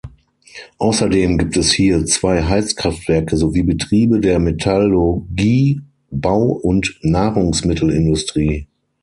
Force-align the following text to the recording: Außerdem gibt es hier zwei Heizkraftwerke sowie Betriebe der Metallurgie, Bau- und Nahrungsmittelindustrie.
Außerdem 0.79 1.37
gibt 1.37 1.55
es 1.57 1.71
hier 1.71 2.03
zwei 2.07 2.43
Heizkraftwerke 2.43 3.37
sowie 3.37 3.61
Betriebe 3.61 4.19
der 4.19 4.39
Metallurgie, 4.39 5.81
Bau- 6.09 6.53
und 6.63 6.97
Nahrungsmittelindustrie. 7.03 8.65